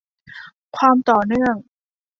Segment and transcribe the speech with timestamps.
[0.77, 1.55] ความต่อเนื่อง